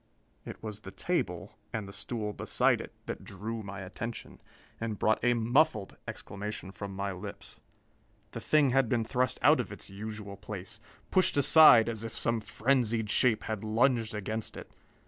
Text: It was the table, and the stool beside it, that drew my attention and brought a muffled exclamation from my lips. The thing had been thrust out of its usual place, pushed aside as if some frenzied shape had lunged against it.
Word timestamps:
It 0.45 0.63
was 0.63 0.81
the 0.81 0.89
table, 0.89 1.59
and 1.71 1.87
the 1.87 1.93
stool 1.93 2.33
beside 2.33 2.81
it, 2.81 2.91
that 3.05 3.23
drew 3.23 3.61
my 3.61 3.81
attention 3.81 4.41
and 4.79 4.97
brought 4.97 5.23
a 5.23 5.35
muffled 5.35 5.95
exclamation 6.07 6.71
from 6.71 6.95
my 6.95 7.11
lips. 7.11 7.59
The 8.31 8.39
thing 8.39 8.71
had 8.71 8.89
been 8.89 9.05
thrust 9.05 9.37
out 9.43 9.59
of 9.59 9.71
its 9.71 9.91
usual 9.91 10.37
place, 10.37 10.79
pushed 11.11 11.37
aside 11.37 11.87
as 11.87 12.03
if 12.03 12.15
some 12.15 12.39
frenzied 12.41 13.11
shape 13.11 13.43
had 13.43 13.63
lunged 13.63 14.15
against 14.15 14.57
it. 14.57 14.71